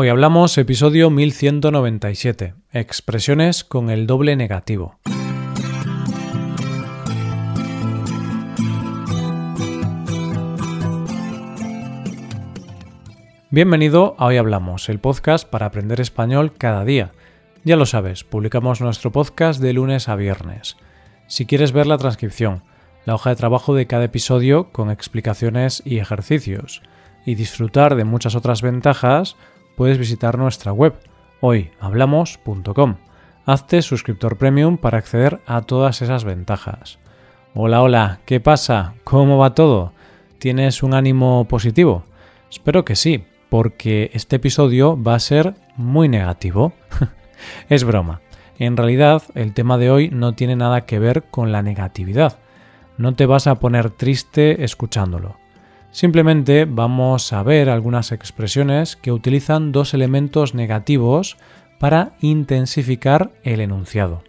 Hoy 0.00 0.10
hablamos 0.10 0.56
episodio 0.58 1.10
1197, 1.10 2.54
expresiones 2.72 3.64
con 3.64 3.90
el 3.90 4.06
doble 4.06 4.36
negativo. 4.36 4.96
Bienvenido 13.50 14.14
a 14.18 14.26
Hoy 14.26 14.36
Hablamos, 14.36 14.88
el 14.88 15.00
podcast 15.00 15.48
para 15.48 15.66
aprender 15.66 16.00
español 16.00 16.52
cada 16.56 16.84
día. 16.84 17.10
Ya 17.64 17.74
lo 17.74 17.84
sabes, 17.84 18.22
publicamos 18.22 18.80
nuestro 18.80 19.10
podcast 19.10 19.60
de 19.60 19.72
lunes 19.72 20.08
a 20.08 20.14
viernes. 20.14 20.76
Si 21.26 21.44
quieres 21.44 21.72
ver 21.72 21.88
la 21.88 21.98
transcripción, 21.98 22.62
la 23.04 23.16
hoja 23.16 23.30
de 23.30 23.36
trabajo 23.36 23.74
de 23.74 23.88
cada 23.88 24.04
episodio 24.04 24.70
con 24.70 24.92
explicaciones 24.92 25.82
y 25.84 25.98
ejercicios, 25.98 26.82
y 27.26 27.34
disfrutar 27.34 27.96
de 27.96 28.04
muchas 28.04 28.36
otras 28.36 28.62
ventajas, 28.62 29.34
puedes 29.78 29.96
visitar 29.96 30.36
nuestra 30.36 30.72
web 30.72 30.94
hoyhablamos.com. 31.40 32.96
Hazte 33.46 33.80
suscriptor 33.80 34.36
premium 34.36 34.76
para 34.76 34.98
acceder 34.98 35.40
a 35.46 35.62
todas 35.62 36.02
esas 36.02 36.24
ventajas. 36.24 36.98
Hola, 37.54 37.80
hola, 37.80 38.18
¿qué 38.26 38.40
pasa? 38.40 38.94
¿Cómo 39.04 39.38
va 39.38 39.54
todo? 39.54 39.92
¿Tienes 40.40 40.82
un 40.82 40.94
ánimo 40.94 41.46
positivo? 41.46 42.02
Espero 42.50 42.84
que 42.84 42.96
sí, 42.96 43.24
porque 43.50 44.10
este 44.14 44.36
episodio 44.36 45.00
va 45.00 45.14
a 45.14 45.20
ser 45.20 45.54
muy 45.76 46.08
negativo. 46.08 46.72
es 47.68 47.84
broma. 47.84 48.20
En 48.58 48.76
realidad, 48.76 49.22
el 49.36 49.54
tema 49.54 49.78
de 49.78 49.92
hoy 49.92 50.10
no 50.10 50.34
tiene 50.34 50.56
nada 50.56 50.86
que 50.86 50.98
ver 50.98 51.22
con 51.30 51.52
la 51.52 51.62
negatividad. 51.62 52.40
No 52.96 53.14
te 53.14 53.26
vas 53.26 53.46
a 53.46 53.60
poner 53.60 53.90
triste 53.90 54.64
escuchándolo. 54.64 55.37
Simplemente 55.90 56.66
vamos 56.66 57.32
a 57.32 57.42
ver 57.42 57.70
algunas 57.70 58.12
expresiones 58.12 58.96
que 58.96 59.12
utilizan 59.12 59.72
dos 59.72 59.94
elementos 59.94 60.54
negativos 60.54 61.36
para 61.78 62.12
intensificar 62.20 63.30
el 63.42 63.60
enunciado. 63.60 64.22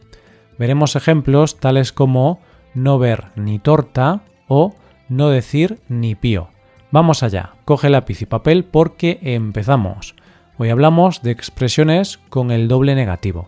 Veremos 0.57 0.95
ejemplos 0.95 1.59
tales 1.59 1.91
como 1.91 2.39
no 2.73 2.99
ver 2.99 3.27
ni 3.35 3.59
torta 3.59 4.21
o 4.47 4.75
no 5.09 5.29
decir 5.29 5.79
ni 5.89 6.15
pío. 6.15 6.49
Vamos 6.91 7.23
allá, 7.23 7.53
coge 7.65 7.89
lápiz 7.89 8.21
y 8.21 8.25
papel 8.25 8.63
porque 8.65 9.19
empezamos. 9.21 10.15
Hoy 10.57 10.69
hablamos 10.69 11.21
de 11.21 11.31
expresiones 11.31 12.17
con 12.29 12.51
el 12.51 12.67
doble 12.67 12.95
negativo. 12.95 13.47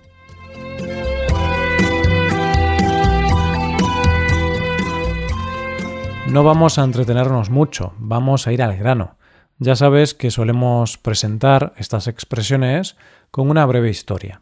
No 6.31 6.45
vamos 6.45 6.79
a 6.79 6.85
entretenernos 6.85 7.49
mucho, 7.49 7.93
vamos 7.97 8.47
a 8.47 8.53
ir 8.53 8.63
al 8.63 8.77
grano. 8.77 9.17
Ya 9.59 9.75
sabes 9.75 10.13
que 10.13 10.31
solemos 10.31 10.97
presentar 10.97 11.73
estas 11.75 12.07
expresiones 12.07 12.95
con 13.31 13.49
una 13.49 13.65
breve 13.65 13.89
historia. 13.89 14.39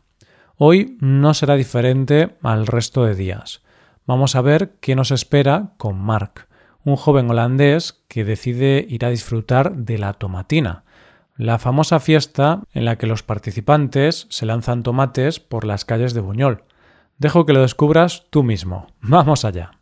Hoy 0.56 1.00
no 1.02 1.34
será 1.34 1.56
diferente 1.56 2.38
al 2.44 2.68
resto 2.68 3.06
de 3.06 3.16
días. 3.16 3.64
Vamos 4.06 4.36
a 4.36 4.42
ver 4.42 4.76
qué 4.81 4.96
nos 4.96 5.09
espera 5.09 5.72
con 5.78 6.00
Mark, 6.00 6.48
un 6.84 6.96
joven 6.96 7.28
holandés 7.31 8.03
que 8.08 8.24
decide 8.24 8.86
ir 8.88 9.03
a 9.03 9.09
disfrutar 9.09 9.76
de 9.76 9.98
la 9.98 10.14
tomatina, 10.14 10.84
la 11.38 11.58
famosa 11.58 12.00
fiesta 12.00 12.62
en 12.72 12.86
la 12.86 12.98
que 13.00 13.08
los 13.08 13.24
participantes 13.24 14.28
se 14.30 14.46
lanzan 14.46 14.84
tomates 14.84 15.40
por 15.40 15.66
las 15.66 15.86
calles 15.86 16.14
de 16.14 16.22
Buñol. 16.22 16.66
Dejo 17.18 17.48
que 17.48 17.53
lo 17.53 17.62
descubras 17.62 18.26
tú 18.30 18.44
mismo. 18.44 18.86
Vamos 19.02 19.44
allá. 19.44 19.78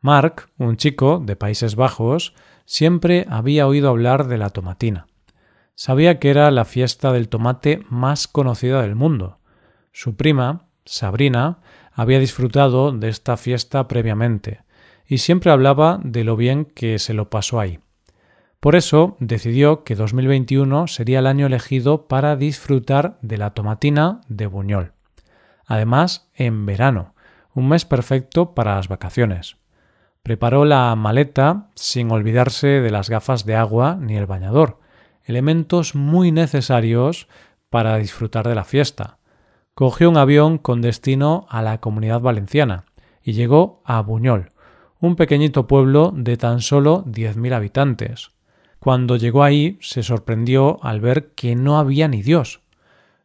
Mark, 0.00 0.50
un 0.58 0.76
chico 0.76 1.20
de 1.24 1.34
Países 1.34 1.74
Bajos, 1.74 2.32
siempre 2.64 3.26
había 3.28 3.66
oído 3.66 3.88
hablar 3.88 4.28
de 4.28 4.38
la 4.38 4.50
tomatina. 4.50 5.08
Sabía 5.74 6.20
que 6.20 6.30
era 6.30 6.50
la 6.52 6.64
fiesta 6.64 7.12
del 7.12 7.28
tomate 7.28 7.82
más 7.88 8.28
conocida 8.28 8.80
del 8.82 8.94
mundo. 8.94 9.38
Su 9.90 10.14
prima, 10.14 10.68
Sabrina, 10.84 11.58
había 11.92 12.20
disfrutado 12.20 12.92
de 12.92 13.08
esta 13.08 13.36
fiesta 13.36 13.88
previamente, 13.88 14.60
y 15.04 15.18
siempre 15.18 15.50
hablaba 15.50 15.98
de 16.04 16.22
lo 16.22 16.36
bien 16.36 16.64
que 16.64 17.00
se 17.00 17.12
lo 17.12 17.28
pasó 17.28 17.58
ahí. 17.58 17.80
Por 18.60 18.76
eso 18.76 19.16
decidió 19.18 19.82
que 19.82 19.96
2021 19.96 20.86
sería 20.86 21.18
el 21.18 21.26
año 21.26 21.46
elegido 21.46 22.06
para 22.06 22.36
disfrutar 22.36 23.18
de 23.20 23.36
la 23.36 23.50
tomatina 23.50 24.20
de 24.28 24.46
Buñol. 24.46 24.92
Además, 25.66 26.30
en 26.34 26.66
verano, 26.66 27.14
un 27.52 27.68
mes 27.68 27.84
perfecto 27.84 28.54
para 28.54 28.76
las 28.76 28.86
vacaciones. 28.86 29.56
Preparó 30.22 30.64
la 30.64 30.94
maleta 30.96 31.70
sin 31.74 32.10
olvidarse 32.10 32.66
de 32.80 32.90
las 32.90 33.08
gafas 33.08 33.44
de 33.44 33.56
agua 33.56 33.96
ni 34.00 34.16
el 34.16 34.26
bañador, 34.26 34.78
elementos 35.24 35.94
muy 35.94 36.32
necesarios 36.32 37.28
para 37.70 37.96
disfrutar 37.96 38.46
de 38.48 38.54
la 38.54 38.64
fiesta. 38.64 39.18
Cogió 39.74 40.10
un 40.10 40.16
avión 40.16 40.58
con 40.58 40.80
destino 40.82 41.46
a 41.48 41.62
la 41.62 41.80
comunidad 41.80 42.20
valenciana 42.20 42.84
y 43.22 43.32
llegó 43.32 43.82
a 43.84 44.00
Buñol, 44.00 44.52
un 45.00 45.16
pequeñito 45.16 45.66
pueblo 45.66 46.12
de 46.16 46.36
tan 46.36 46.60
solo 46.60 47.04
10.000 47.04 47.54
habitantes. 47.54 48.30
Cuando 48.78 49.16
llegó 49.16 49.44
ahí 49.44 49.78
se 49.80 50.02
sorprendió 50.02 50.82
al 50.82 51.00
ver 51.00 51.32
que 51.34 51.54
no 51.54 51.78
había 51.78 52.08
ni 52.08 52.22
Dios. 52.22 52.62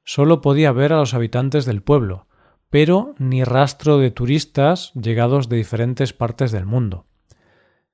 Solo 0.04 0.42
podía 0.42 0.72
ver 0.72 0.94
a 0.94 0.98
los 0.98 1.14
habitantes 1.14 1.66
del 1.66 1.82
pueblo, 1.82 2.28
pero 2.74 3.14
ni 3.20 3.44
rastro 3.44 4.00
de 4.00 4.10
turistas 4.10 4.94
llegados 4.96 5.48
de 5.48 5.58
diferentes 5.58 6.12
partes 6.12 6.52
del 6.52 6.66
mundo. 6.66 7.06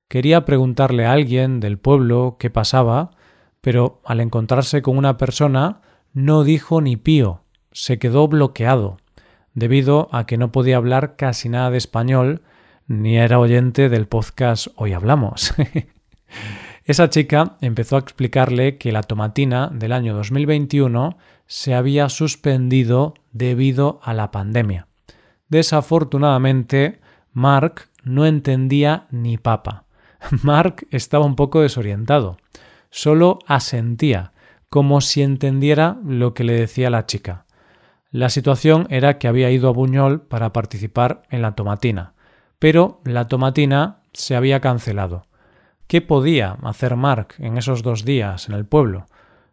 Quería 0.07 0.45
preguntarle 0.45 1.05
a 1.05 1.11
alguien 1.11 1.59
del 1.59 1.77
pueblo 1.77 2.37
qué 2.39 2.49
pasaba, 2.49 3.11
pero 3.59 3.99
al 4.05 4.21
encontrarse 4.21 4.81
con 4.81 4.97
una 4.97 5.17
persona 5.17 5.81
no 6.13 6.45
dijo 6.45 6.79
ni 6.79 6.95
pío, 6.95 7.43
se 7.73 7.99
quedó 7.99 8.29
bloqueado, 8.29 8.95
debido 9.53 10.07
a 10.13 10.25
que 10.25 10.37
no 10.37 10.53
podía 10.53 10.77
hablar 10.77 11.17
casi 11.17 11.49
nada 11.49 11.71
de 11.71 11.77
español, 11.77 12.43
ni 12.87 13.17
era 13.17 13.37
oyente 13.37 13.89
del 13.89 14.07
podcast 14.07 14.67
Hoy 14.77 14.93
Hablamos. 14.93 15.53
Esa 16.85 17.09
chica 17.09 17.57
empezó 17.59 17.97
a 17.97 17.99
explicarle 17.99 18.77
que 18.77 18.93
la 18.93 19.03
tomatina 19.03 19.69
del 19.73 19.91
año 19.91 20.15
2021 20.15 21.17
se 21.49 21.73
había 21.73 22.09
suspendido 22.09 23.15
debido 23.31 23.99
a 24.03 24.13
la 24.13 24.29
pandemia. 24.29 24.87
Desafortunadamente, 25.49 26.99
Mark 27.33 27.89
no 28.03 28.27
entendía 28.27 29.07
ni 29.09 29.39
papa. 29.39 29.85
Mark 30.43 30.85
estaba 30.91 31.25
un 31.25 31.35
poco 31.35 31.61
desorientado. 31.61 32.37
Solo 32.91 33.39
asentía, 33.47 34.31
como 34.69 35.01
si 35.01 35.23
entendiera 35.23 35.97
lo 36.05 36.35
que 36.35 36.43
le 36.43 36.53
decía 36.53 36.91
la 36.91 37.07
chica. 37.07 37.45
La 38.11 38.29
situación 38.29 38.85
era 38.91 39.17
que 39.17 39.27
había 39.27 39.49
ido 39.49 39.69
a 39.69 39.73
Buñol 39.73 40.21
para 40.21 40.53
participar 40.53 41.23
en 41.31 41.41
la 41.41 41.55
tomatina, 41.55 42.13
pero 42.59 43.01
la 43.05 43.27
tomatina 43.27 44.01
se 44.13 44.35
había 44.35 44.59
cancelado. 44.59 45.25
¿Qué 45.87 46.01
podía 46.01 46.57
hacer 46.61 46.95
Mark 46.95 47.33
en 47.39 47.57
esos 47.57 47.81
dos 47.81 48.05
días 48.05 48.49
en 48.49 48.53
el 48.53 48.65
pueblo? 48.65 49.07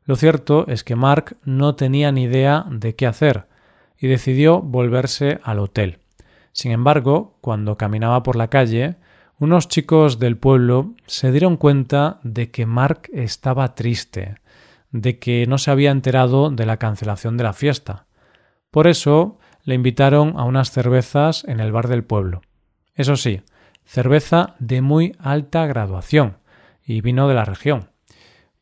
Lo 0.06 0.14
cierto 0.14 0.66
es 0.68 0.84
que 0.84 0.94
Mark 0.94 1.36
no 1.44 1.74
tenía 1.74 2.12
ni 2.12 2.22
idea 2.22 2.64
de 2.70 2.94
qué 2.94 3.06
hacer 3.06 3.46
y 3.98 4.06
decidió 4.06 4.62
volverse 4.62 5.40
al 5.42 5.58
hotel. 5.58 5.98
Sin 6.52 6.70
embargo, 6.70 7.36
cuando 7.40 7.76
caminaba 7.76 8.22
por 8.22 8.36
la 8.36 8.48
calle, 8.48 8.96
unos 9.38 9.68
chicos 9.68 10.18
del 10.18 10.38
pueblo 10.38 10.94
se 11.06 11.32
dieron 11.32 11.56
cuenta 11.56 12.20
de 12.22 12.50
que 12.50 12.66
Mark 12.66 13.10
estaba 13.12 13.74
triste, 13.74 14.36
de 14.92 15.18
que 15.18 15.44
no 15.46 15.58
se 15.58 15.72
había 15.72 15.90
enterado 15.90 16.50
de 16.50 16.66
la 16.66 16.78
cancelación 16.78 17.36
de 17.36 17.44
la 17.44 17.52
fiesta. 17.52 18.06
Por 18.70 18.86
eso 18.86 19.38
le 19.64 19.74
invitaron 19.74 20.34
a 20.38 20.44
unas 20.44 20.70
cervezas 20.70 21.44
en 21.44 21.58
el 21.58 21.72
bar 21.72 21.88
del 21.88 22.04
pueblo. 22.04 22.42
Eso 22.94 23.16
sí, 23.16 23.42
cerveza 23.84 24.54
de 24.60 24.80
muy 24.82 25.16
alta 25.18 25.66
graduación 25.66 26.38
y 26.84 27.00
vino 27.00 27.26
de 27.26 27.34
la 27.34 27.44
región. 27.44 27.90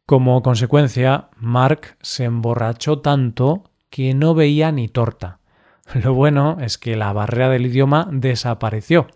Como 0.07 0.43
consecuencia, 0.43 1.29
Mark 1.39 1.97
se 2.03 2.25
emborrachó 2.25 2.99
tanto 2.99 3.71
que 3.89 4.13
no 4.13 4.35
veía 4.35 4.71
ni 4.71 4.87
torta. 4.87 5.39
Lo 5.95 6.13
bueno 6.13 6.59
es 6.61 6.77
que 6.77 6.95
la 6.95 7.11
barrera 7.15 7.49
del 7.49 7.65
idioma 7.65 8.09
desapareció. 8.13 9.07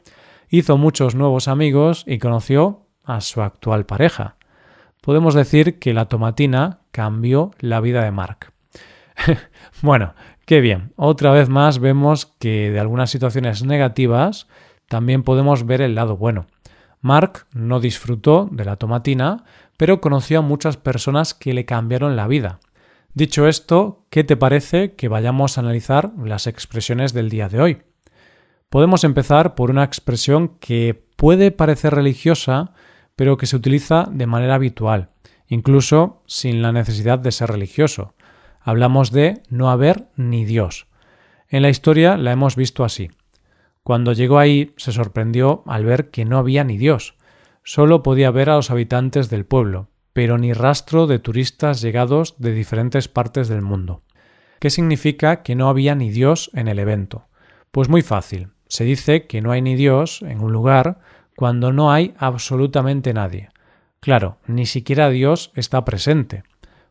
Hizo 0.49 0.79
muchos 0.79 1.14
nuevos 1.14 1.46
amigos 1.46 2.05
y 2.06 2.19
conoció 2.19 2.87
a 3.05 3.20
su 3.20 3.43
actual 3.43 3.85
pareja. 3.85 4.37
Podemos 5.02 5.35
decir 5.35 5.79
que 5.79 5.93
la 5.93 6.06
tomatina 6.06 6.81
cambió 6.91 7.50
la 7.58 7.81
vida 7.81 8.02
de 8.02 8.11
Mark. 8.11 8.55
bueno, 9.82 10.14
qué 10.46 10.62
bien. 10.62 10.94
Otra 10.96 11.32
vez 11.32 11.50
más 11.50 11.81
vemos 11.81 12.25
que 12.38 12.70
de 12.70 12.81
algunas 12.81 13.11
situaciones 13.11 13.62
negativas 13.62 14.49
también 14.88 15.23
podemos 15.23 15.67
ver 15.67 15.82
el 15.82 15.94
lado 15.94 16.17
bueno. 16.17 16.46
Mark 17.00 17.46
no 17.52 17.79
disfrutó 17.79 18.49
de 18.50 18.64
la 18.64 18.76
tomatina, 18.76 19.44
pero 19.79 20.03
conoció 20.03 20.41
a 20.41 20.43
muchas 20.43 20.77
personas 20.77 21.33
que 21.33 21.55
le 21.55 21.65
cambiaron 21.65 22.17
la 22.17 22.27
vida. 22.27 22.61
Dicho 23.15 23.49
esto, 23.49 24.05
¿qué 24.11 24.25
te 24.25 24.37
parece 24.37 24.95
que 24.95 25.09
vayamos 25.09 25.57
a 25.57 25.63
analizar 25.63 26.13
las 26.23 26.47
expresiones 26.47 27.15
del 27.15 27.31
día 27.31 27.49
de 27.49 27.61
hoy? 27.61 27.83
Podemos 28.69 29.05
empezar 29.05 29.55
por 29.55 29.71
una 29.71 29.85
expresión 29.85 30.59
que 30.61 31.07
puede 31.17 31.53
parecer 31.53 31.95
religiosa, 31.95 32.75
pero 33.17 33.37
que 33.39 33.47
se 33.47 33.57
utiliza 33.57 34.09
de 34.11 34.27
manera 34.27 34.57
habitual, 34.57 35.09
incluso 35.47 36.23
sin 36.27 36.61
la 36.61 36.73
necesidad 36.73 37.19
de 37.19 37.33
ser 37.33 37.51
religioso. 37.51 38.15
Hablamos 38.61 39.13
de 39.13 39.43
no 39.49 39.71
haber 39.71 40.09
ni 40.17 40.45
Dios. 40.45 40.87
En 41.49 41.63
la 41.63 41.71
historia 41.71 42.17
la 42.17 42.33
hemos 42.33 42.57
visto 42.57 42.85
así. 42.85 43.11
Cuando 43.85 44.13
llegó 44.13 44.39
ahí 44.39 44.75
se 44.77 44.93
sorprendió 44.93 45.63
al 45.67 45.85
ver 45.85 46.11
que 46.11 46.25
no 46.25 46.37
había 46.37 46.65
ni 46.65 46.77
Dios. 46.77 47.15
Solo 47.70 48.03
podía 48.03 48.31
ver 48.31 48.49
a 48.49 48.55
los 48.55 48.70
habitantes 48.70 49.29
del 49.29 49.44
pueblo, 49.44 49.91
pero 50.15 50.38
ni 50.38 50.55
rastro 50.55 51.06
de 51.06 51.19
turistas 51.19 51.82
llegados 51.82 52.35
de 52.38 52.55
diferentes 52.55 53.09
partes 53.09 53.47
del 53.49 53.61
mundo. 53.61 54.00
¿Qué 54.59 54.70
significa 54.70 55.43
que 55.43 55.55
no 55.55 55.69
había 55.69 55.94
ni 55.94 56.09
Dios 56.09 56.50
en 56.55 56.69
el 56.69 56.79
evento? 56.79 57.26
Pues 57.70 57.91
muy 57.91 58.00
fácil. 58.00 58.49
Se 58.69 58.85
dice 58.85 59.26
que 59.26 59.43
no 59.43 59.53
hay 59.53 59.61
ni 59.61 59.75
Dios 59.76 60.23
en 60.23 60.41
un 60.41 60.50
lugar 60.50 61.00
cuando 61.37 61.70
no 61.70 61.93
hay 61.93 62.15
absolutamente 62.17 63.12
nadie. 63.12 63.50
Claro, 64.00 64.38
ni 64.47 64.65
siquiera 64.65 65.11
Dios 65.11 65.53
está 65.55 65.85
presente. 65.85 66.44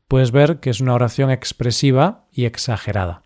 Puedes 0.08 0.30
ver 0.30 0.60
que 0.60 0.70
es 0.70 0.80
una 0.80 0.94
oración 0.94 1.32
expresiva 1.32 2.26
y 2.32 2.46
exagerada. 2.46 3.24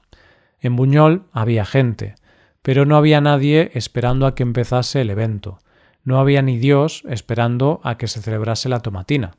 En 0.62 0.78
Buñol 0.78 1.26
había 1.34 1.66
gente, 1.66 2.16
pero 2.62 2.86
no 2.86 2.96
había 2.96 3.20
nadie 3.20 3.72
esperando 3.74 4.26
a 4.26 4.36
que 4.36 4.44
empezase 4.44 5.02
el 5.02 5.10
evento. 5.10 5.60
No 6.04 6.20
había 6.20 6.42
ni 6.42 6.58
Dios 6.58 7.04
esperando 7.08 7.80
a 7.84 7.98
que 7.98 8.08
se 8.08 8.22
celebrase 8.22 8.70
la 8.70 8.80
tomatina. 8.80 9.32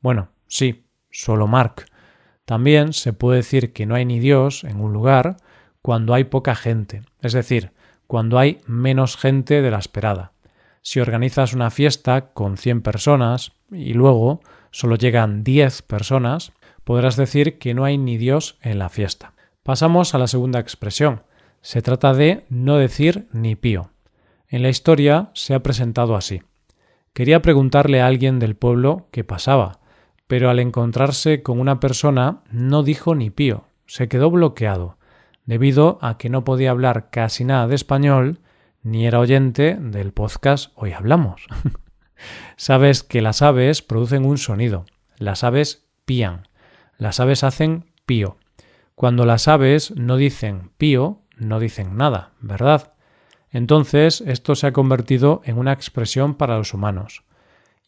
Bueno, 0.00 0.30
sí, 0.46 0.86
solo 1.10 1.46
Mark. 1.46 1.86
También 2.44 2.92
se 2.92 3.12
puede 3.12 3.38
decir 3.38 3.72
que 3.72 3.86
no 3.86 3.94
hay 3.94 4.04
ni 4.04 4.20
Dios 4.20 4.64
en 4.64 4.80
un 4.80 4.92
lugar 4.92 5.36
cuando 5.82 6.14
hay 6.14 6.24
poca 6.24 6.54
gente, 6.54 7.02
es 7.20 7.32
decir, 7.32 7.72
cuando 8.06 8.38
hay 8.38 8.58
menos 8.66 9.16
gente 9.16 9.62
de 9.62 9.70
la 9.70 9.78
esperada. 9.78 10.32
Si 10.82 11.00
organizas 11.00 11.52
una 11.52 11.70
fiesta 11.70 12.32
con 12.32 12.56
100 12.56 12.82
personas 12.82 13.52
y 13.70 13.92
luego 13.92 14.40
solo 14.70 14.96
llegan 14.96 15.44
10 15.44 15.82
personas, 15.82 16.52
podrás 16.84 17.16
decir 17.16 17.58
que 17.58 17.74
no 17.74 17.84
hay 17.84 17.98
ni 17.98 18.16
Dios 18.16 18.58
en 18.62 18.78
la 18.78 18.88
fiesta. 18.88 19.34
Pasamos 19.62 20.14
a 20.14 20.18
la 20.18 20.26
segunda 20.26 20.58
expresión. 20.58 21.22
Se 21.60 21.82
trata 21.82 22.14
de 22.14 22.46
no 22.48 22.78
decir 22.78 23.28
ni 23.32 23.56
pío. 23.56 23.90
En 24.50 24.62
la 24.62 24.70
historia 24.70 25.30
se 25.34 25.54
ha 25.54 25.62
presentado 25.62 26.16
así. 26.16 26.42
Quería 27.12 27.42
preguntarle 27.42 28.00
a 28.00 28.06
alguien 28.06 28.38
del 28.38 28.56
pueblo 28.56 29.08
qué 29.10 29.22
pasaba, 29.22 29.80
pero 30.26 30.48
al 30.48 30.58
encontrarse 30.58 31.42
con 31.42 31.60
una 31.60 31.80
persona 31.80 32.42
no 32.50 32.82
dijo 32.82 33.14
ni 33.14 33.28
pío, 33.28 33.64
se 33.86 34.08
quedó 34.08 34.30
bloqueado, 34.30 34.96
debido 35.44 35.98
a 36.00 36.16
que 36.16 36.30
no 36.30 36.44
podía 36.44 36.70
hablar 36.70 37.10
casi 37.10 37.44
nada 37.44 37.66
de 37.66 37.74
español 37.74 38.40
ni 38.82 39.06
era 39.06 39.18
oyente 39.18 39.76
del 39.78 40.12
podcast 40.12 40.72
Hoy 40.76 40.92
Hablamos. 40.92 41.46
Sabes 42.56 43.02
que 43.02 43.20
las 43.20 43.42
aves 43.42 43.82
producen 43.82 44.24
un 44.24 44.38
sonido, 44.38 44.86
las 45.18 45.44
aves 45.44 45.86
pían, 46.06 46.48
las 46.96 47.20
aves 47.20 47.44
hacen 47.44 47.84
pío. 48.06 48.38
Cuando 48.94 49.26
las 49.26 49.46
aves 49.46 49.90
no 49.94 50.16
dicen 50.16 50.70
pío, 50.78 51.20
no 51.36 51.60
dicen 51.60 51.96
nada, 51.98 52.32
¿verdad? 52.40 52.94
Entonces 53.58 54.22
esto 54.24 54.54
se 54.54 54.68
ha 54.68 54.72
convertido 54.72 55.42
en 55.44 55.58
una 55.58 55.72
expresión 55.72 56.36
para 56.36 56.56
los 56.56 56.74
humanos. 56.74 57.24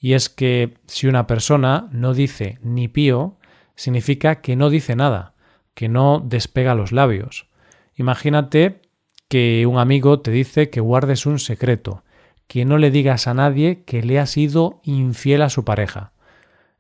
Y 0.00 0.14
es 0.14 0.28
que 0.28 0.74
si 0.88 1.06
una 1.06 1.28
persona 1.28 1.88
no 1.92 2.12
dice 2.12 2.58
ni 2.60 2.88
pío, 2.88 3.38
significa 3.76 4.40
que 4.40 4.56
no 4.56 4.68
dice 4.68 4.96
nada, 4.96 5.34
que 5.74 5.88
no 5.88 6.18
despega 6.26 6.74
los 6.74 6.90
labios. 6.90 7.46
Imagínate 7.94 8.82
que 9.28 9.64
un 9.64 9.78
amigo 9.78 10.18
te 10.18 10.32
dice 10.32 10.70
que 10.70 10.80
guardes 10.80 11.24
un 11.24 11.38
secreto, 11.38 12.02
que 12.48 12.64
no 12.64 12.76
le 12.76 12.90
digas 12.90 13.28
a 13.28 13.34
nadie 13.34 13.84
que 13.84 14.02
le 14.02 14.18
has 14.18 14.30
sido 14.30 14.80
infiel 14.82 15.40
a 15.40 15.50
su 15.50 15.64
pareja. 15.64 16.14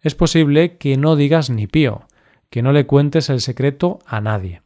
Es 0.00 0.16
posible 0.16 0.78
que 0.78 0.96
no 0.96 1.14
digas 1.14 1.48
ni 1.48 1.68
pío, 1.68 2.08
que 2.50 2.60
no 2.60 2.72
le 2.72 2.86
cuentes 2.86 3.30
el 3.30 3.40
secreto 3.40 4.00
a 4.04 4.20
nadie. 4.20 4.62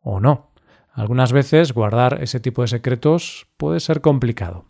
O 0.00 0.18
no. 0.18 0.49
Algunas 0.92 1.32
veces 1.32 1.72
guardar 1.72 2.22
ese 2.22 2.40
tipo 2.40 2.62
de 2.62 2.68
secretos 2.68 3.46
puede 3.56 3.80
ser 3.80 4.00
complicado. 4.00 4.66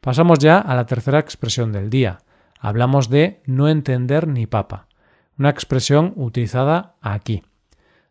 Pasamos 0.00 0.38
ya 0.38 0.58
a 0.58 0.74
la 0.74 0.86
tercera 0.86 1.18
expresión 1.18 1.72
del 1.72 1.90
día. 1.90 2.18
Hablamos 2.60 3.08
de 3.08 3.42
no 3.46 3.68
entender 3.68 4.28
ni 4.28 4.46
papa, 4.46 4.88
una 5.38 5.50
expresión 5.50 6.12
utilizada 6.16 6.96
aquí. 7.00 7.42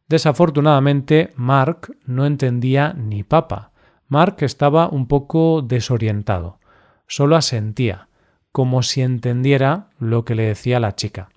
Desafortunadamente, 0.08 1.32
Mark 1.36 1.98
no 2.06 2.26
entendía 2.26 2.94
ni 2.94 3.24
papa. 3.24 3.72
Mark 4.08 4.38
estaba 4.40 4.88
un 4.88 5.08
poco 5.08 5.62
desorientado. 5.62 6.60
Solo 7.08 7.36
asentía, 7.36 8.08
como 8.52 8.84
si 8.84 9.02
entendiera 9.02 9.90
lo 10.00 10.24
que 10.24 10.36
le 10.36 10.44
decía 10.44 10.80
la 10.80 10.96
chica. 10.96 11.30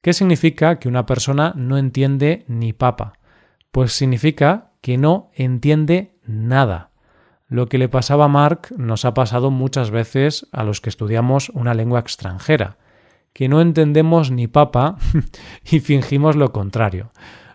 ¿Qué 0.00 0.12
significa 0.12 0.78
que 0.78 0.88
una 0.88 1.06
persona 1.06 1.52
no 1.56 1.76
entiende 1.76 2.44
ni 2.46 2.72
papa? 2.72 3.14
Pues 3.72 3.92
significa 3.92 4.67
que 4.80 4.98
no 4.98 5.30
entiende 5.34 6.16
nada. 6.26 6.90
Lo 7.46 7.68
que 7.68 7.78
le 7.78 7.88
pasaba 7.88 8.26
a 8.26 8.28
Mark 8.28 8.68
nos 8.76 9.04
ha 9.04 9.14
pasado 9.14 9.50
muchas 9.50 9.90
veces 9.90 10.46
a 10.52 10.64
los 10.64 10.80
que 10.80 10.90
estudiamos 10.90 11.48
una 11.50 11.74
lengua 11.74 12.00
extranjera, 12.00 12.76
que 13.32 13.48
no 13.48 13.60
entendemos 13.60 14.30
ni 14.30 14.46
papa 14.46 14.96
y 15.64 15.80
fingimos 15.80 16.36
lo 16.36 16.52
contrario. 16.52 17.12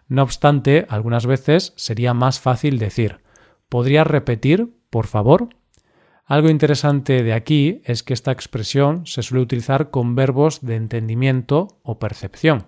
No 0.07 0.23
obstante, 0.23 0.85
algunas 0.89 1.25
veces 1.25 1.73
sería 1.75 2.13
más 2.13 2.39
fácil 2.39 2.79
decir 2.79 3.21
¿Podrías 3.69 4.05
repetir, 4.05 4.69
por 4.91 5.07
favor? 5.07 5.49
Algo 6.25 6.49
interesante 6.49 7.23
de 7.23 7.33
aquí 7.33 7.81
es 7.85 8.03
que 8.03 8.13
esta 8.13 8.31
expresión 8.31 9.07
se 9.07 9.23
suele 9.23 9.43
utilizar 9.43 9.89
con 9.89 10.13
verbos 10.13 10.61
de 10.61 10.75
entendimiento 10.75 11.79
o 11.81 11.97
percepción. 11.97 12.67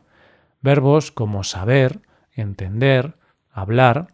Verbos 0.62 1.12
como 1.12 1.44
saber, 1.44 2.02
entender, 2.34 3.18
hablar, 3.52 4.08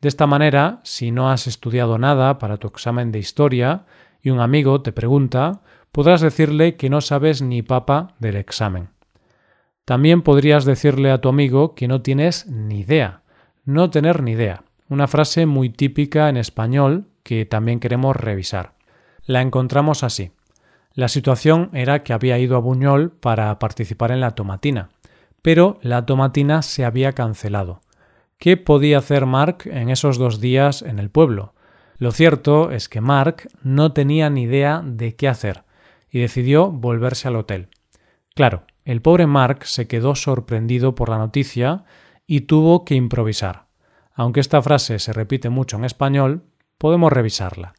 de 0.00 0.08
esta 0.08 0.26
manera, 0.26 0.80
si 0.82 1.10
no 1.10 1.30
has 1.30 1.46
estudiado 1.46 1.98
nada 1.98 2.38
para 2.38 2.56
tu 2.56 2.68
examen 2.68 3.12
de 3.12 3.18
historia 3.18 3.84
y 4.22 4.30
un 4.30 4.40
amigo 4.40 4.80
te 4.80 4.92
pregunta, 4.92 5.60
podrás 5.92 6.22
decirle 6.22 6.76
que 6.76 6.88
no 6.88 7.02
sabes 7.02 7.42
ni 7.42 7.62
papa 7.62 8.14
del 8.18 8.36
examen. 8.36 8.88
También 9.84 10.22
podrías 10.22 10.64
decirle 10.64 11.10
a 11.10 11.20
tu 11.20 11.28
amigo 11.28 11.74
que 11.74 11.88
no 11.88 12.00
tienes 12.00 12.46
ni 12.46 12.80
idea. 12.80 13.22
No 13.64 13.90
tener 13.90 14.22
ni 14.22 14.32
idea. 14.32 14.62
Una 14.88 15.06
frase 15.06 15.44
muy 15.46 15.68
típica 15.68 16.28
en 16.28 16.36
español 16.36 17.06
que 17.22 17.44
también 17.44 17.78
queremos 17.78 18.16
revisar. 18.16 18.72
La 19.24 19.42
encontramos 19.42 20.02
así. 20.02 20.32
La 20.94 21.08
situación 21.08 21.70
era 21.74 22.02
que 22.02 22.12
había 22.12 22.38
ido 22.38 22.56
a 22.56 22.60
Buñol 22.60 23.10
para 23.10 23.58
participar 23.58 24.12
en 24.12 24.20
la 24.20 24.32
tomatina, 24.32 24.88
pero 25.42 25.78
la 25.82 26.06
tomatina 26.06 26.62
se 26.62 26.84
había 26.84 27.12
cancelado. 27.12 27.80
¿Qué 28.40 28.56
podía 28.56 28.96
hacer 28.96 29.26
Mark 29.26 29.64
en 29.66 29.90
esos 29.90 30.16
dos 30.16 30.40
días 30.40 30.80
en 30.80 30.98
el 30.98 31.10
pueblo? 31.10 31.52
Lo 31.98 32.10
cierto 32.10 32.70
es 32.70 32.88
que 32.88 33.02
Mark 33.02 33.50
no 33.62 33.92
tenía 33.92 34.30
ni 34.30 34.44
idea 34.44 34.80
de 34.82 35.14
qué 35.14 35.28
hacer 35.28 35.64
y 36.10 36.20
decidió 36.20 36.70
volverse 36.70 37.28
al 37.28 37.36
hotel. 37.36 37.68
Claro, 38.34 38.62
el 38.86 39.02
pobre 39.02 39.26
Mark 39.26 39.66
se 39.66 39.86
quedó 39.86 40.14
sorprendido 40.14 40.94
por 40.94 41.10
la 41.10 41.18
noticia 41.18 41.84
y 42.26 42.40
tuvo 42.40 42.86
que 42.86 42.94
improvisar. 42.94 43.66
Aunque 44.14 44.40
esta 44.40 44.62
frase 44.62 44.98
se 45.00 45.12
repite 45.12 45.50
mucho 45.50 45.76
en 45.76 45.84
español, 45.84 46.44
podemos 46.78 47.12
revisarla. 47.12 47.74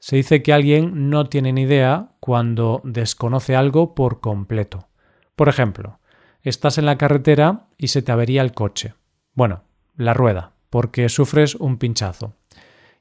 Se 0.00 0.16
dice 0.16 0.42
que 0.42 0.52
alguien 0.52 1.08
no 1.08 1.26
tiene 1.26 1.52
ni 1.52 1.62
idea 1.62 2.16
cuando 2.18 2.80
desconoce 2.82 3.54
algo 3.54 3.94
por 3.94 4.18
completo. 4.18 4.88
Por 5.36 5.48
ejemplo, 5.48 6.00
estás 6.42 6.78
en 6.78 6.86
la 6.86 6.98
carretera 6.98 7.68
y 7.78 7.88
se 7.88 8.02
te 8.02 8.10
avería 8.10 8.42
el 8.42 8.50
coche. 8.50 8.94
Bueno, 9.34 9.69
la 10.00 10.14
rueda, 10.14 10.52
porque 10.70 11.08
sufres 11.08 11.54
un 11.54 11.76
pinchazo. 11.76 12.34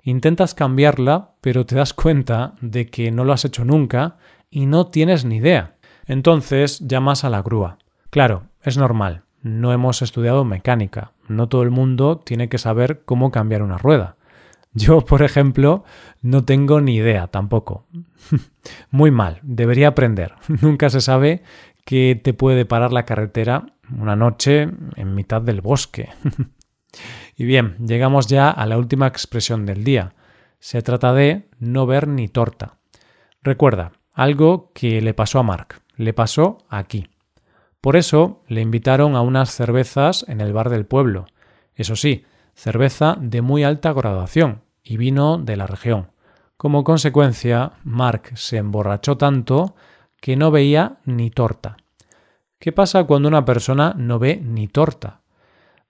Intentas 0.04 0.54
cambiarla, 0.54 1.32
pero 1.42 1.66
te 1.66 1.76
das 1.76 1.94
cuenta 1.94 2.54
de 2.62 2.88
que 2.88 3.12
no 3.12 3.24
lo 3.24 3.34
has 3.34 3.46
hecho 3.46 3.66
nunca 3.66 4.18
y 4.50 4.66
no 4.66 4.88
tienes 4.88 5.26
ni 5.26 5.38
idea. 5.38 5.76
Entonces 6.06 6.80
llamas 6.80 7.24
a 7.24 7.30
la 7.30 7.42
grúa. 7.42 7.78
Claro, 8.10 8.44
es 8.64 8.78
normal. 8.78 9.24
No 9.42 9.72
hemos 9.72 10.02
estudiado 10.02 10.44
mecánica. 10.46 11.12
No 11.28 11.48
todo 11.48 11.64
el 11.64 11.70
mundo 11.70 12.18
tiene 12.18 12.50
que 12.50 12.58
saber 12.58 13.04
cómo 13.06 13.32
cambiar 13.32 13.62
una 13.62 13.78
rueda. 13.78 14.16
Yo, 14.74 15.02
por 15.02 15.24
ejemplo, 15.24 15.84
no 16.22 16.44
tengo 16.46 16.82
ni 16.82 16.96
idea 16.96 17.28
tampoco. 17.28 17.86
Muy 18.92 19.12
mal, 19.12 19.40
debería 19.44 19.90
aprender. 19.90 20.34
Nunca 20.62 20.90
se 20.90 21.02
sabe 21.02 21.44
que 21.86 22.20
te 22.22 22.34
puede 22.34 22.66
parar 22.66 22.94
la 22.94 23.06
carretera 23.06 23.66
una 23.98 24.16
noche 24.16 24.70
en 24.96 25.16
mitad 25.16 25.42
del 25.42 25.62
bosque. 25.62 26.10
Y 27.36 27.46
bien, 27.46 27.76
llegamos 27.86 28.28
ya 28.28 28.50
a 28.50 28.66
la 28.66 28.78
última 28.78 29.08
expresión 29.08 29.66
del 29.66 29.84
día. 29.84 30.14
Se 30.60 30.82
trata 30.82 31.14
de 31.14 31.50
no 31.60 31.86
ver 31.86 32.08
ni 32.08 32.28
torta. 32.28 32.78
Recuerda, 33.42 33.94
algo 34.14 34.72
que 34.74 35.02
le 35.02 35.14
pasó 35.14 35.40
a 35.40 35.44
Mark, 35.44 35.82
le 35.96 36.14
pasó 36.14 36.58
aquí. 36.70 37.08
Por 37.82 37.96
eso 37.96 38.44
le 38.48 38.62
invitaron 38.62 39.16
a 39.16 39.22
unas 39.22 39.52
cervezas 39.52 40.26
en 40.28 40.42
el 40.42 40.52
bar 40.52 40.70
del 40.70 40.86
pueblo. 40.86 41.28
Eso 41.76 41.96
sí, 41.96 42.26
cerveza 42.54 43.16
de 43.20 43.42
muy 43.42 43.64
alta 43.64 43.94
graduación 43.94 44.64
y 44.84 44.98
vino 44.98 45.38
de 45.38 45.56
la 45.56 45.66
región. 45.66 46.12
Como 46.58 46.84
consecuencia, 46.84 47.72
Mark 47.86 48.32
se 48.36 48.58
emborrachó 48.58 49.18
tanto 49.18 49.76
que 50.20 50.36
no 50.36 50.52
veía 50.52 50.98
ni 51.06 51.30
torta. 51.30 51.78
¿Qué 52.60 52.74
pasa 52.74 53.06
cuando 53.06 53.30
una 53.30 53.46
persona 53.46 53.94
no 53.98 54.20
ve 54.20 54.42
ni 54.44 54.68
torta? 54.68 55.22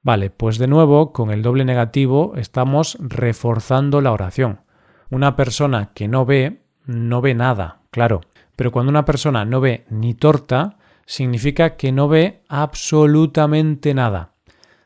Vale, 0.02 0.30
pues 0.30 0.58
de 0.58 0.68
nuevo, 0.68 1.12
con 1.12 1.30
el 1.30 1.42
doble 1.42 1.66
negativo 1.66 2.34
estamos 2.38 2.98
reforzando 3.02 4.00
la 4.02 4.12
oración. 4.12 4.62
Una 5.10 5.36
persona 5.36 5.92
que 5.94 6.08
no 6.08 6.26
ve, 6.26 6.62
no 6.86 7.22
ve 7.22 7.34
nada, 7.34 7.82
claro. 7.92 8.22
Pero 8.56 8.72
cuando 8.72 8.90
una 8.90 9.06
persona 9.06 9.44
no 9.46 9.60
ve 9.60 9.86
ni 9.90 10.14
torta, 10.14 10.78
significa 11.06 11.76
que 11.76 11.92
no 11.92 12.08
ve 12.08 12.44
absolutamente 12.48 13.94
nada. 13.94 14.34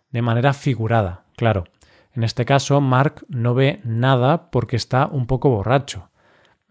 De 0.10 0.22
manera 0.22 0.53
figurada, 0.53 1.25
claro. 1.36 1.65
En 2.13 2.24
este 2.24 2.46
caso, 2.46 2.79
Mark 2.82 3.25
no 3.27 3.53
ve 3.53 3.82
nada 3.84 4.50
porque 4.51 4.75
está 4.75 5.08
un 5.08 5.27
poco 5.27 5.50
borracho. 5.50 6.10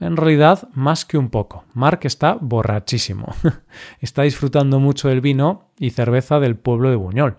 En 0.01 0.17
realidad, 0.17 0.69
más 0.73 1.05
que 1.05 1.19
un 1.19 1.31
poco. 1.31 1.65
Mark 1.75 2.01
está 2.03 2.39
borrachísimo. 2.41 3.35
está 4.01 4.23
disfrutando 4.23 4.81
mucho 4.81 5.09
del 5.09 5.21
vino 5.21 5.71
y 5.79 5.91
cerveza 5.91 6.41
del 6.41 6.57
pueblo 6.57 6.91
de 6.91 6.97
Buñol. 6.97 7.39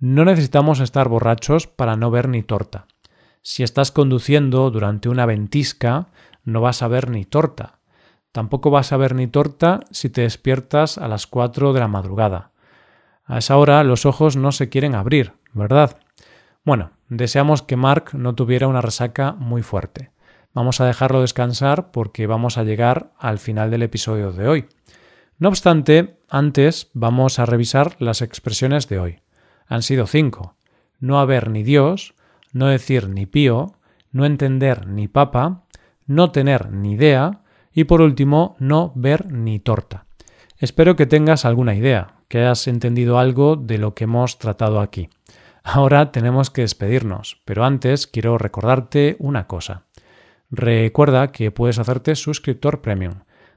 No 0.00 0.24
necesitamos 0.24 0.78
estar 0.78 1.08
borrachos 1.08 1.66
para 1.66 1.96
no 1.96 2.12
ver 2.12 2.28
ni 2.28 2.44
torta. 2.44 2.86
Si 3.42 3.64
estás 3.64 3.90
conduciendo 3.90 4.70
durante 4.70 5.08
una 5.08 5.26
ventisca, 5.26 6.06
no 6.44 6.60
vas 6.60 6.82
a 6.82 6.88
ver 6.88 7.10
ni 7.10 7.24
torta. 7.24 7.80
Tampoco 8.30 8.70
vas 8.70 8.92
a 8.92 8.96
ver 8.96 9.16
ni 9.16 9.26
torta 9.26 9.80
si 9.90 10.08
te 10.08 10.20
despiertas 10.20 10.98
a 10.98 11.08
las 11.08 11.26
4 11.26 11.72
de 11.72 11.80
la 11.80 11.88
madrugada. 11.88 12.52
A 13.24 13.38
esa 13.38 13.56
hora 13.56 13.82
los 13.82 14.06
ojos 14.06 14.36
no 14.36 14.52
se 14.52 14.68
quieren 14.68 14.94
abrir, 14.94 15.32
¿verdad? 15.52 15.98
Bueno, 16.64 16.92
deseamos 17.08 17.62
que 17.62 17.74
Mark 17.74 18.10
no 18.12 18.36
tuviera 18.36 18.68
una 18.68 18.80
resaca 18.80 19.32
muy 19.32 19.62
fuerte. 19.62 20.12
Vamos 20.54 20.80
a 20.80 20.86
dejarlo 20.86 21.22
descansar 21.22 21.90
porque 21.90 22.28
vamos 22.28 22.56
a 22.56 22.62
llegar 22.62 23.12
al 23.18 23.40
final 23.40 23.72
del 23.72 23.82
episodio 23.82 24.30
de 24.30 24.46
hoy. 24.46 24.68
No 25.38 25.48
obstante, 25.48 26.20
antes 26.28 26.88
vamos 26.94 27.40
a 27.40 27.46
revisar 27.46 27.96
las 27.98 28.22
expresiones 28.22 28.88
de 28.88 29.00
hoy 29.00 29.22
han 29.68 29.82
sido 29.82 30.06
cinco. 30.06 30.56
No 30.98 31.20
haber 31.20 31.50
ni 31.50 31.62
Dios, 31.62 32.14
no 32.52 32.66
decir 32.66 33.08
ni 33.08 33.26
pío, 33.26 33.74
no 34.10 34.24
entender 34.24 34.86
ni 34.86 35.06
papa, 35.06 35.64
no 36.06 36.32
tener 36.32 36.72
ni 36.72 36.92
idea 36.92 37.42
y 37.72 37.84
por 37.84 38.00
último 38.00 38.56
no 38.58 38.92
ver 38.96 39.30
ni 39.30 39.60
torta. 39.60 40.06
Espero 40.56 40.96
que 40.96 41.06
tengas 41.06 41.44
alguna 41.44 41.76
idea, 41.76 42.14
que 42.26 42.38
hayas 42.38 42.66
entendido 42.66 43.18
algo 43.18 43.54
de 43.54 43.78
lo 43.78 43.94
que 43.94 44.04
hemos 44.04 44.38
tratado 44.38 44.80
aquí. 44.80 45.08
Ahora 45.62 46.10
tenemos 46.10 46.50
que 46.50 46.62
despedirnos, 46.62 47.40
pero 47.44 47.64
antes 47.64 48.06
quiero 48.06 48.38
recordarte 48.38 49.16
una 49.18 49.46
cosa. 49.46 49.84
Recuerda 50.50 51.30
que 51.30 51.50
puedes 51.50 51.78
hacerte 51.78 52.16
suscriptor 52.16 52.80
premium. 52.80 53.20